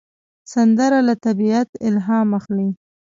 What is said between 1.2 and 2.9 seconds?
طبیعت الهام اخلي